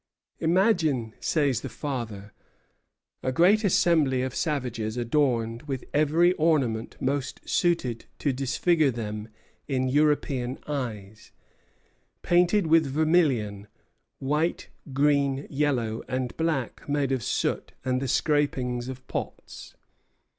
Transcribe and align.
"Imagine," 0.39 1.13
says 1.19 1.61
the 1.61 1.69
father, 1.69 2.33
"a 3.21 3.31
great 3.31 3.63
assembly 3.63 4.23
of 4.23 4.33
savages 4.33 4.97
adorned 4.97 5.61
with 5.67 5.85
every 5.93 6.33
ornament 6.33 6.97
most 6.99 7.47
suited 7.47 8.05
to 8.17 8.33
disfigure 8.33 8.89
them 8.89 9.29
in 9.67 9.87
European 9.87 10.57
eyes, 10.65 11.31
painted 12.23 12.65
with 12.65 12.87
vermilion, 12.87 13.67
white, 14.17 14.69
green, 14.91 15.45
yellow, 15.51 16.01
and 16.07 16.35
black 16.35 16.89
made 16.89 17.11
of 17.11 17.21
soot 17.21 17.73
and 17.85 18.01
the 18.01 18.07
scrapings 18.07 18.87
of 18.87 19.05
pots. 19.07 19.75